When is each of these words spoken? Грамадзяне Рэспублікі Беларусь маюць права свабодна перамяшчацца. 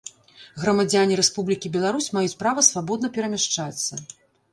Грамадзяне 0.61 1.17
Рэспублікі 1.19 1.71
Беларусь 1.75 2.07
маюць 2.15 2.39
права 2.39 2.63
свабодна 2.69 3.11
перамяшчацца. 3.19 4.01